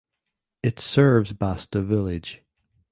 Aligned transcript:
It 0.63 0.79
serves 0.79 1.31
Basta 1.31 1.79
village. 1.83 2.41